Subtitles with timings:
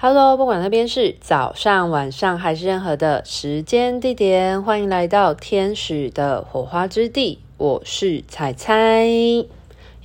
[0.00, 7.40] Hello，不管那边是早上、晚上还是任何的时间地点，欢迎来到天使的火花之地。
[7.56, 9.08] 我是彩彩，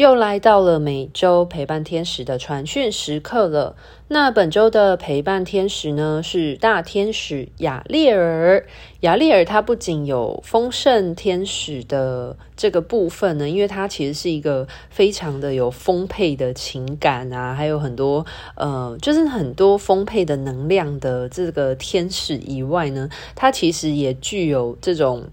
[0.00, 3.76] 又来到了每周陪伴天使的传讯时刻了。
[4.08, 8.66] 那本周的陪伴天使呢，是大天使雅列尔。
[9.00, 25.24] 雅列尔它不仅有丰盛天使的这个部分呢，因为它其实是一个非常的有丰沛的情感啊，还有很多呃，就是很多丰沛的能量的这个天使以外呢，它其实也具有这种。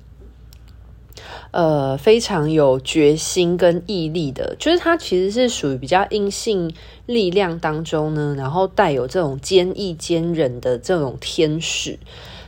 [1.51, 6.73] 呃，非常有决心跟毅力的，就是他其实是属于比较阴性
[7.05, 11.97] 力量当中呢，然后带有这种坚毅坚忍的这种天使。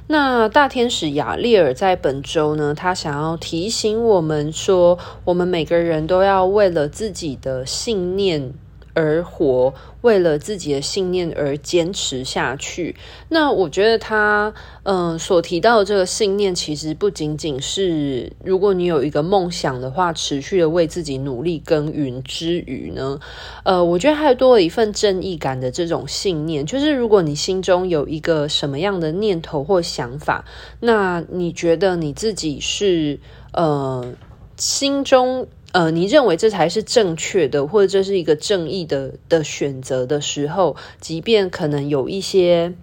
[0.08, 8.54] 那大天使雅利尔在本周呢，他想要提醒我们说，我们每个人都要为了自己的信念。
[9.00, 12.96] 而活，为了自己的信念而坚持下去。
[13.30, 14.54] 那我觉得他，
[14.84, 23.20] 嗯、所提到的这个信念，其实不仅仅是如果你有一个梦想的话，持续的为自己努力耕耘之余呢，
[23.64, 26.66] 呃，我觉得还多了一份正义感的这种信念。
[26.66, 30.44] 就是如果你心中有一个什么样的念头或想法，
[30.82, 33.20] 那你觉得你自己是，
[33.54, 34.14] 呃，
[34.58, 35.48] 心中。
[35.72, 42.74] 呃，你认为这才是正确的，或者这是一个正义的的选择的时候，即便可能有一些，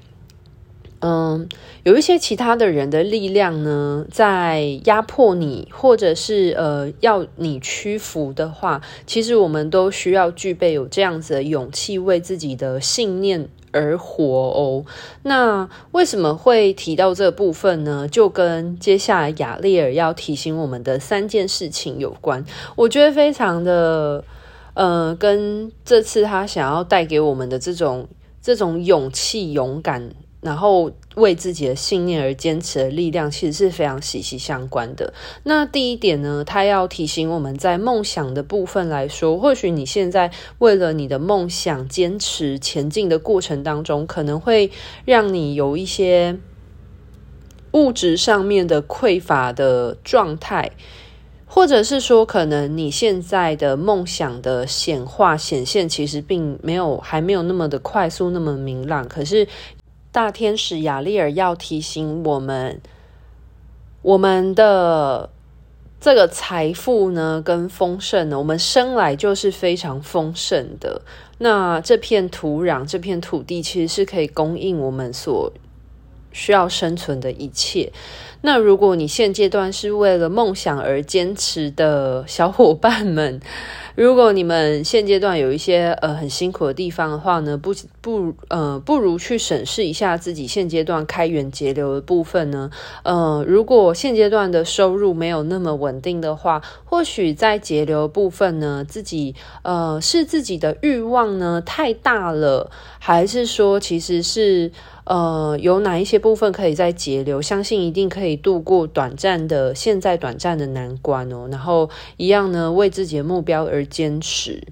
[1.00, 1.48] 嗯，
[1.82, 13.48] 有一些其他的人的力量呢，在压迫你，或者是呃要你屈服的话，其实我们都需要具备有这样子的勇气，为自己的信念。
[13.76, 14.84] 而活哦，
[15.22, 18.08] 那为什么会提到这部分呢？
[18.08, 22.44] 就跟接下来雅丽尔要提醒我们的三件事情有关。
[22.74, 24.24] 我觉得非常的，
[24.74, 28.08] 呃，跟这次他想要带给我们的这种
[28.40, 30.10] 这种勇气、勇敢。
[30.42, 35.12] 然后为自己的信念而坚持的力量，其实是非常息息相关的。
[35.42, 44.70] 那第一点呢，他要提醒我们在梦想的部分来说，或许你现在为了你的梦想坚持前进的过程当中，可能会
[45.04, 46.38] 让你有一些
[47.72, 50.70] 物质上面的匮乏的状态，
[51.46, 59.48] 或者是说，可能你现在的梦想的显化显现，其实并没有还没有那么的快速，那么明朗，可是。
[60.16, 62.80] 大天使雅利尔要提醒我们，
[64.00, 65.28] 我们的
[66.00, 71.02] 这个财富呢，跟丰盛呢，我们生来就是非常丰盛的。
[71.36, 75.52] 那这片土壤、这片土地，其实是可以供应我们所
[76.32, 77.92] 需要生存的一切。
[78.42, 83.40] 那如果你现阶段是为了梦想而坚持的小伙伴们，
[83.94, 92.70] 如果你们现阶段有一些呃很辛苦的地方的话呢，不不呃不如去审视一下自己现阶段开源节流的部分呢。
[93.04, 104.70] 呃，如果现阶段的收入没有那么稳定的话，或许在节流部分呢，自己呃是自己的欲望呢太大了，还是说其实是
[105.04, 107.40] 呃有哪一些部分可以再节流？
[107.40, 111.48] 相信一定可以可以度过短暂的现在短暂的难关哦。
[111.50, 111.88] 然后
[112.18, 113.86] 一样呢，为自己的目标而。
[113.86, 114.66] 坚持。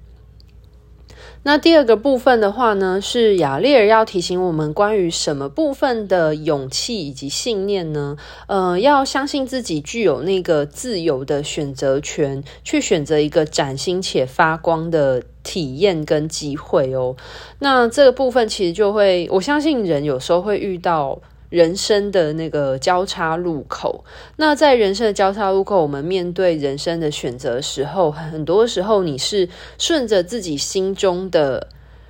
[1.44, 8.16] 那第二个部分的话呢，是雅列尔要提醒我们关于什么部分的勇气以及信念呢？
[8.48, 17.16] 呃，要相信自己具有那个自由的选择权，去选择一个崭新且发光的体验跟机会哦。
[17.60, 21.20] 那这个部分其实就会，我相信人有时候会遇到。
[21.54, 24.04] 人生的那个交叉路口，
[24.38, 29.48] 那在人生的交叉路口，我们面对人生的选择时候，很多时候你是
[29.78, 31.68] 顺着自己心中的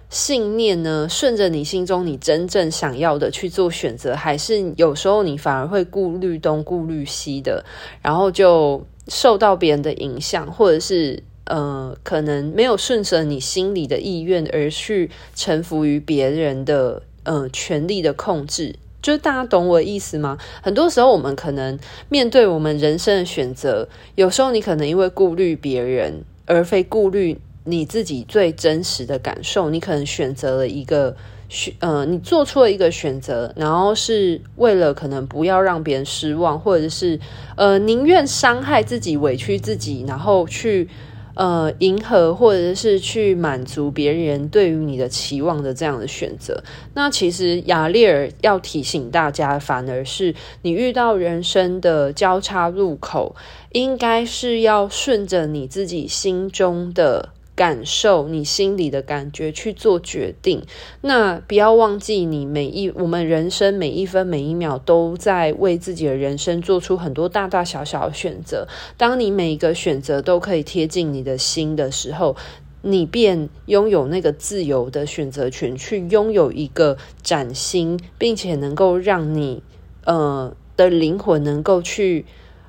[0.09, 7.62] 信念呢，顺着你心中你真正想要的去做选择，还是有时候你反而会顾虑东顾虑西的，
[8.00, 18.76] 然后就受到别人的影响，或者是呃，可能没有顺着你心里的意愿而去臣服于别人的呃权力的控制。
[19.05, 20.39] 就大家懂我的意思吗？
[20.62, 21.79] 很多时候，我们可能
[22.09, 29.69] 面对我们人生的选择，有时候你可能因为顾虑别人，而非顾虑你自己最真实的感受。
[29.69, 31.15] 你可能选择了一个
[31.51, 37.21] 选，呃，你做出了一个选择，然后是为了可能不要让别人失望，或者是
[37.56, 40.89] 呃，宁愿伤害自己、委屈自己，然后去。
[41.34, 46.62] 呃，迎合或者是去满足别人对于你的期望的这样的选择，
[46.94, 50.32] 那其实雅丽尔要提醒大家，反而是
[50.62, 53.34] 你遇到人生的交叉路口，
[53.72, 60.62] 应该是要顺着你自己心中的感受你心里的感觉去做决定，
[61.03, 68.67] 那不要忘记，你每一我们人生每一分每一秒都在为自己的人生做出很多大大小小的选择。
[68.97, 72.35] 当你每一个选择都可以贴近你的心的时候，
[72.83, 79.62] 你便拥有那个自由的选择权，去拥有一个崭新，并且能够让你
[80.05, 82.27] 呃的灵魂能够去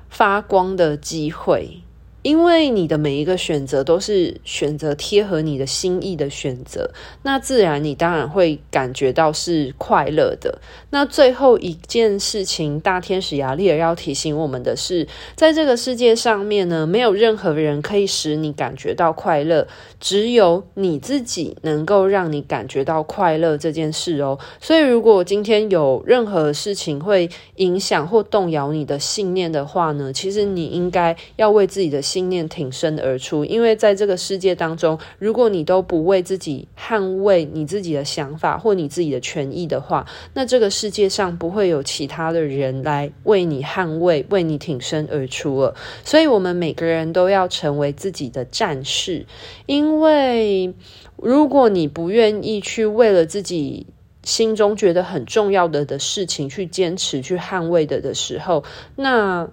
[0.08, 1.82] 发光的机会。
[2.26, 6.90] 因为你的每一个选择都是选择贴合你的心意的选择，
[7.22, 10.58] 那自然你当然会感觉到是快乐的。
[10.90, 15.06] 那最后一件事情，大天使亚利尔要提醒我们的是，
[15.36, 19.68] 在这个世界上面呢，没有任何人可以使你感觉到快乐，
[20.00, 24.36] 只有你自己能够让你感觉到快乐这件事哦。
[24.60, 45.74] 所以，如果今天有任何事情会影响或动摇你的信念的话呢，其实你应该要为自己的信念挺身而出，因为在这个世界当中，如果你都不为自己捍卫你自己的想法或你自己的权益的话，那这个世界上不会有其他的人来为你捍卫、为你挺身而出了。
[46.04, 49.26] 所以，我们每个人都要成为自己的战士，
[49.66, 50.72] 因为
[51.16, 53.86] 如果你不愿意去为了自己
[54.22, 58.64] 心中觉得很重要的的事情去坚持、去捍卫的的时候，
[58.96, 59.46] 那。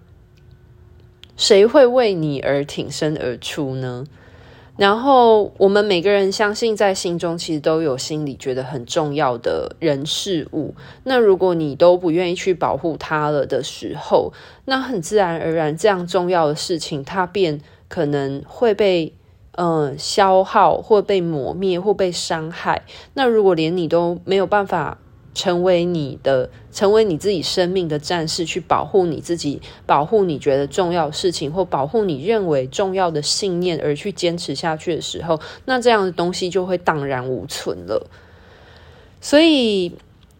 [1.35, 4.05] 谁会为你而挺身而出呢？
[4.75, 10.73] 然后我们每个人相信，在心中其实都有心里觉得很重要的人事物。
[11.03, 14.33] 那如果你都不愿意去保护它了的时候，
[14.65, 19.13] 那很自然而然，这样重要的事情，它便可能会被
[19.51, 22.81] 嗯、呃、消耗，或被抹灭，或被伤害。
[23.13, 24.97] 那如果连你都没有办法。
[25.33, 38.09] 成为你的，成为你自己生命的战士，去保护你自己，保护你觉得重要事情，或保护你认为重要的信念，而去坚持下去的时候，那这样的东西就会荡然无存了。
[39.21, 39.91] 所以，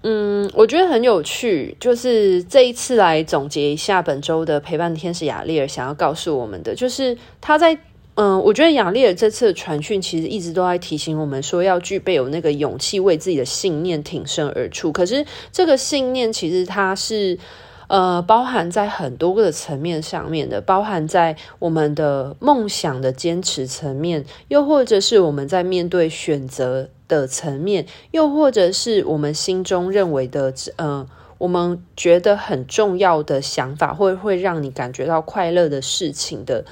[0.03, 7.77] 嗯，我觉得很有趣，就是这一次来总结一下本周的陪伴天使雅丽尔想要告诉我们的，就是他在。
[8.15, 14.91] 嗯，我觉得雅利尔这次的传讯其实一直都在提醒我们说，要具备有那个勇气，为自己的信念挺身而出。
[14.91, 17.39] 可是这个信念其实它是
[17.87, 31.07] 呃包含在很多个层面上面的，包含在我们的梦想的坚持层面，又或者是我们在面对选择的层面，又或者是我们心中认为的呃
[31.39, 36.63] 我们觉得很重要的想法，会会让你感觉到快乐的事情的。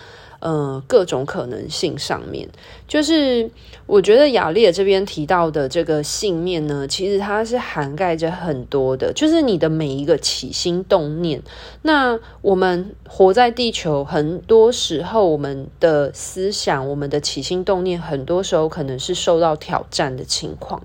[0.42, 2.50] 呃，各种可能性上面，
[2.88, 3.50] 就是
[3.86, 11.44] 我觉得雅丽这边提到的这个信念呢，其实它是涵盖着很多的，就是你的每一个起心动念。
[11.84, 20.82] 那我们活在地球，很多时候我们的思想、我们的起心动念，很多时候可能是受到挑战的情况。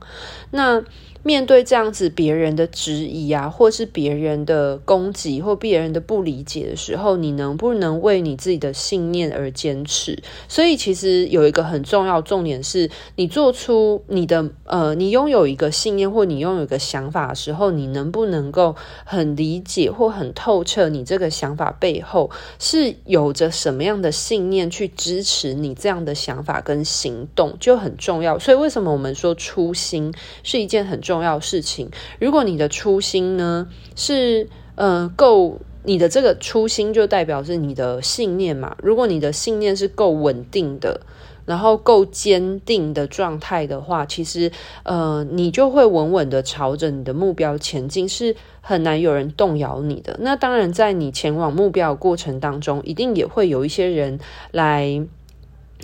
[0.50, 0.84] 那
[1.22, 10.22] 面对这样子别人的质疑啊，或是别人的攻击或别人的不理解的时候，你能不能为你自己的信念而而坚持？
[10.46, 28.38] 所以其实有一个很重要重点是，你做出你的呃，你拥有一个信念或你拥有一个想法的时候，你能不能够很理解或很透彻你这个想法背后是有着什么样的信念去支持你这样的想法跟行动就很重要。
[28.38, 30.14] 所以为什么我们说初心
[30.44, 31.90] 是一件很重要重要事情，
[32.20, 38.76] 如果你的初心呢是呃够，你的这个初心就代表是你的信念嘛。
[38.82, 41.00] 如果你的信念是够稳定的，
[41.46, 44.50] 然后够坚定的状态的话，其实
[44.82, 50.16] 呃你就会稳稳的朝着你的目标前进，是很难有人动摇你的。
[50.20, 54.18] 那当然，在你前往目标的过程当中，一定也会有一些人
[54.50, 55.06] 来。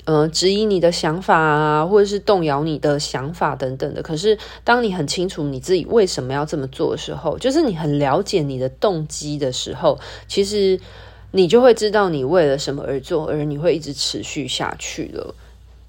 [0.04, 4.02] 呃，质疑你的想法啊，或者是动摇你的想法等等的。
[4.02, 10.80] 可是，当你很清楚你自己为什么要这么做的时候，就是你很了解你的动机的时候，其实
[11.30, 15.34] 你就会知道你为了什么而做，而你会一直持续下去了。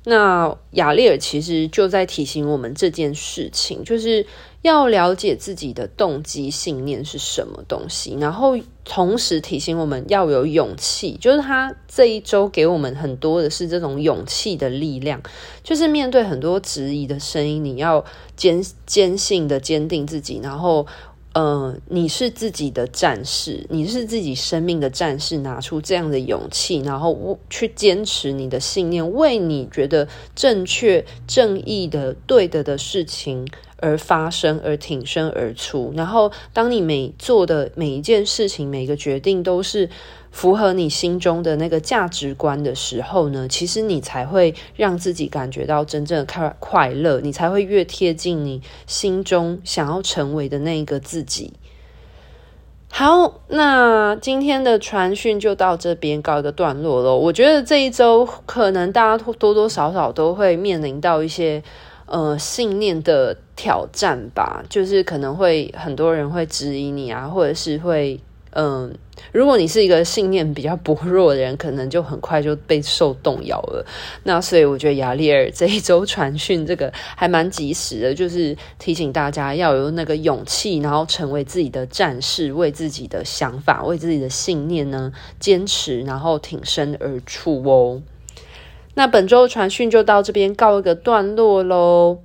[0.06, 4.26] 那亚利尔其实就在提醒我们这件事情，就是
[4.62, 11.18] 要了解自己的动机、信念是什么东西，然后同时提醒我们要有勇气。
[11.22, 15.22] 就是他这一周给我们很多的是这种勇气的力量，
[15.64, 18.04] 就是面对很多质疑的声音，你要
[18.36, 20.86] 坚坚信的坚定自己，然后。
[21.34, 33.48] 呃，你是自己的战士，你是自己生命的战士，拿出这样的勇气，然后去坚持你的信念，为你觉得正确、正义的、对的的事情
[33.84, 35.92] 而发生，而挺身而出。
[35.94, 39.90] 然后，当你每做的每一件事情、每个决定都是
[40.32, 51.54] 符合你心中的那个价值观的时候呢，其实你才会让自己感觉到真正的快快乐，你才会越贴近你心中想要成为的那个自己。
[52.96, 57.16] 好，那今天的传讯就到这边告一个段落了。
[57.16, 61.64] 我觉得这一周可能大家多多少少都会面临到一些
[62.06, 68.20] 呃信念的挑战吧，就是可能会很多人会质疑你啊，或者是会。
[68.56, 68.94] 嗯，
[69.32, 73.84] 如果你是一个信念比较薄弱的人，可能就很快就被受动摇了。
[74.26, 88.04] 那所以我觉得亚丽尔这一周传讯这个还蛮及时的，就是提醒大家要有那个勇气，然后成为自己的战士，为自己的想法、为自己的信念呢坚持，然后挺身而出哦。
[88.96, 92.20] 那本周传讯就到这边告一个段落喽。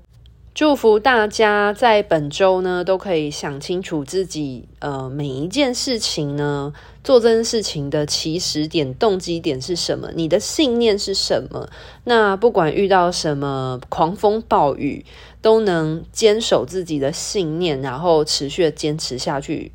[0.54, 6.72] 祝福大家在本周呢都可以想清楚自己呃每一件事情呢
[7.04, 11.70] 做这件事情的起始点、动机点是什么，你的信念是什么。
[12.02, 15.06] 那不管遇到什么狂风暴雨，
[15.40, 19.70] 都能坚守自己的信念，然后持续的坚持下去。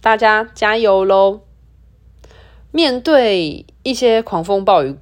[0.00, 1.40] 大家加油喽！
[2.70, 4.94] 面对一些狂风暴雨。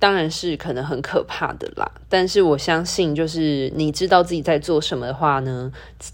[0.00, 5.72] 当然是可能很可怕的啦，但是我相信，就是你知道自己在做什么的话呢，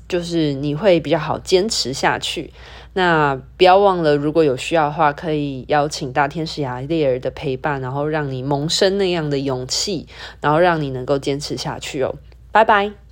[0.08, 2.52] 就是你会比较好坚持下去。
[2.94, 10.06] 那不要忘了，如果有需要的话，可以邀请大天使雅丽尔的陪伴，然后让你萌生那样的勇气，
[10.40, 12.14] 然后让你能够坚持下去哦。
[12.52, 13.03] 拜拜。